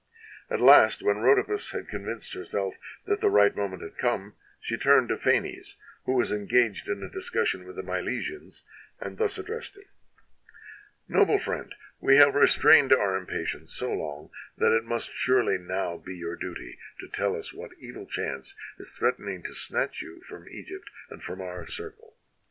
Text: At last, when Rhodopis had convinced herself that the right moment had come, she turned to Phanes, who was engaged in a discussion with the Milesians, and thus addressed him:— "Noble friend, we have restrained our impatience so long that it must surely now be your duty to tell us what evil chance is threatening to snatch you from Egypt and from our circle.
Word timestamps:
At 0.49 0.61
last, 0.61 1.03
when 1.03 1.17
Rhodopis 1.19 1.73
had 1.73 1.87
convinced 1.87 2.33
herself 2.33 2.73
that 3.05 3.21
the 3.21 3.29
right 3.29 3.55
moment 3.55 3.83
had 3.83 3.99
come, 3.99 4.33
she 4.59 4.75
turned 4.75 5.09
to 5.09 5.15
Phanes, 5.15 5.75
who 6.05 6.13
was 6.13 6.31
engaged 6.31 6.89
in 6.89 7.03
a 7.03 7.07
discussion 7.11 7.65
with 7.67 7.75
the 7.75 7.83
Milesians, 7.83 8.63
and 8.99 9.19
thus 9.19 9.37
addressed 9.37 9.77
him:— 9.77 9.83
"Noble 11.15 11.37
friend, 11.37 11.75
we 11.99 12.15
have 12.15 12.33
restrained 12.33 12.91
our 12.91 13.15
impatience 13.15 13.73
so 13.75 13.93
long 13.93 14.31
that 14.57 14.75
it 14.75 14.85
must 14.85 15.11
surely 15.13 15.59
now 15.59 15.97
be 15.99 16.15
your 16.15 16.35
duty 16.35 16.79
to 16.99 17.07
tell 17.07 17.35
us 17.35 17.53
what 17.53 17.69
evil 17.77 18.07
chance 18.07 18.55
is 18.79 18.91
threatening 18.93 19.43
to 19.43 19.53
snatch 19.53 20.01
you 20.01 20.21
from 20.27 20.49
Egypt 20.49 20.89
and 21.11 21.23
from 21.23 21.41
our 21.41 21.67
circle. 21.67 22.17